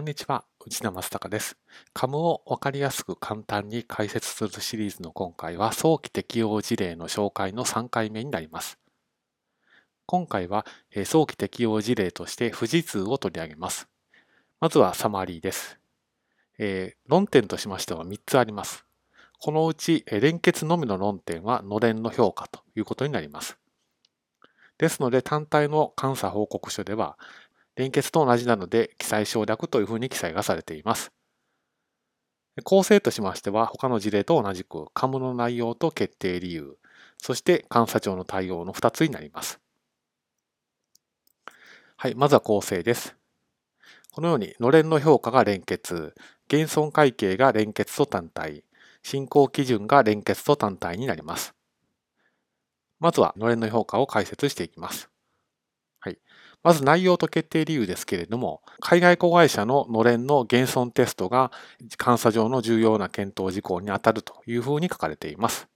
[0.00, 1.58] こんにちは、内田正孝です。
[1.92, 8.78] カムをわかりやすく簡単に解説するシリーズの今回は早期適用事例の紹介の3回目になります。
[10.06, 10.64] 今回は
[11.04, 13.88] 早期適用事例として富士通を取り上げます。
[14.58, 15.78] まずはサマリーです。
[16.56, 18.86] えー、論点としましては3つあります。
[19.38, 23.58] このうち連結のみの論点はのれんの評価ということになります。
[24.78, 27.18] ですので単体の監査報告書では
[27.76, 31.12] 連結と同じなので記載省略というふうに記載がされています。
[32.62, 36.78] 構成としましては他の事例と同じくカムの内容と決定理由、
[37.18, 39.60] そして監査庁の対応の2つになります。
[41.96, 43.16] はい、まずは構成です。
[44.12, 46.14] このように、のれんの評価が連結、
[46.48, 48.64] 減損会計が連結と単体、
[49.02, 51.54] 進行基準が連結と単体になります。
[53.00, 55.09] まずは、のれんの評価を解説していきます。
[56.00, 56.18] はい。
[56.62, 61.52] まず内容と決定理由ですけれども、海外子会社ののれんの減損テストが
[62.02, 65.68] 監査上の重要な検討事項に当たるというふうに書かれています。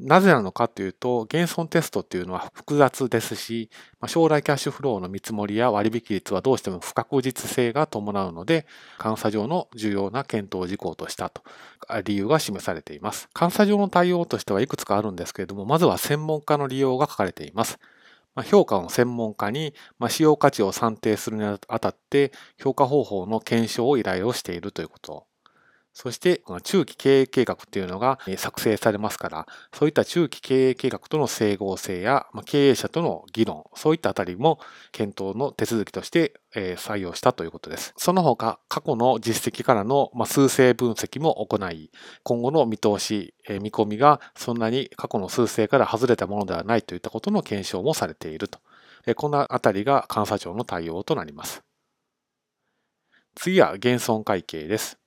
[0.00, 3.70] なぜなのかというと、減損テストっていうのは複雑ですし、
[4.08, 8.66] 将来キャッシュフローの見積もりや割引率はどうしても不確実性が伴うので、
[9.02, 11.42] 監査上の重要な検討事項としたと
[12.04, 13.28] 理由が示されています。
[13.38, 17.78] 監査上の対応としてはいくつかあるんですけれども、まずは専門家の利用が書かれています。
[18.42, 19.74] 評価の専門家に
[20.08, 25.26] 使用価値を算定するにあたって評価方法の検証を依頼をしているということ。
[25.96, 34.58] そして、この中期経営計画っていうのが作成されますから、そういった中期経営計画との整合性や、経営者との議論、そういったあたりも
[34.90, 37.94] 検討の手続きとして採用したということです。
[37.96, 41.92] その他、過去の実績からの数勢分析も行い、
[42.24, 48.58] 今後の見通し、見込みがそんなに過去の数勢から外れたものではないといったことの検証もされていると。
[49.14, 51.62] このあたりが監査庁の対応となります。
[53.36, 54.98] 次は減損会計です。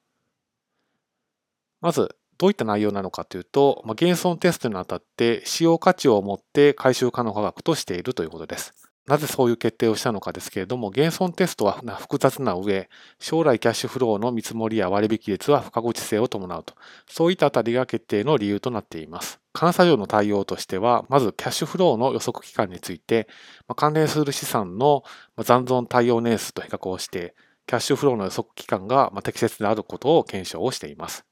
[1.82, 8.74] まず、どういった内容なのかというと、まあ、減損テストにあたって使用価値を持って回収可能価格としているということです。
[9.08, 12.90] なぜそういう決定をしたのかですけれども、減損テストは複雑な上、
[13.20, 16.76] 将来キャッシュフローの見積もりや割引率は不確実性を伴うと。
[17.10, 19.40] そういったあたりが決定の理由となっています。
[19.60, 23.30] 監査上の対応としては、まずキャッシュフローの予測期間について、
[23.78, 25.04] 関連する資産の
[25.38, 27.34] 残存対応年数と比較をして、
[27.66, 31.24] キャッシュフローの予測期間が適切であることを検証をしています。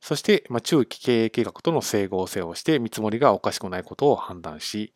[0.00, 4.92] そして、ま中期経営計画との整合性をして見積もりがおかしくないことを判断し、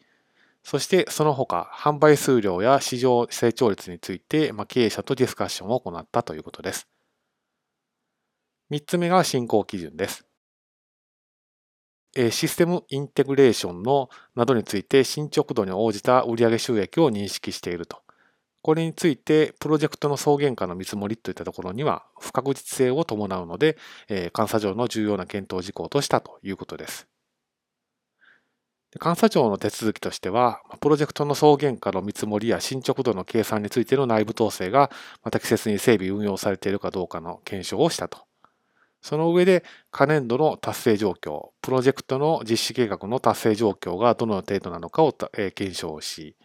[0.64, 6.88] そしてその他、販売数量や市場成長率について、ま経営者とディスカッションを行ったということです。
[8.70, 10.26] 3つ目が進行基準です。
[12.30, 18.02] システムインテグレーションのなどについて進捗度に応じた売上収益を認識していると。
[18.62, 23.76] これについて、プロジェクトの総原価の見積もりといったところには不確実性を伴うので、
[24.08, 27.08] 監査上の重要な検討事項としたということです。
[29.02, 34.90] 監査庁の手続きとしては、プロジェクトの総原価の見積もりや進捗度の計算についての内部統制が
[35.30, 38.18] 適切に整備運用されているかどうかの検証をしたと。
[39.00, 46.36] その上で、可年度の達成状況、プロジェクトの実施計画の達成状況がどの程度なのかを検証し、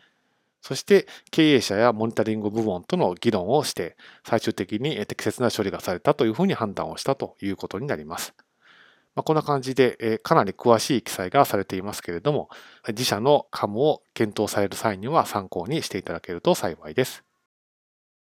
[0.67, 3.95] そして経営者やモニタリング部門との議論をして、
[4.25, 8.33] 最終的に適切な処理がされたというふうに判断をしたということになります。
[9.15, 12.49] まあ、こんな感じで、かなり詳しい記載がされていますけれども、
[12.89, 17.26] 自社のカムを検討される際には参考にしていただけると幸いです。